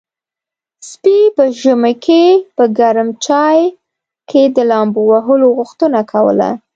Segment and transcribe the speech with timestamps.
[0.89, 2.23] سپي په ژمي کې
[2.57, 3.59] په ګرم چای
[4.29, 6.49] کې د لامبو وهلو غوښتنه کوله.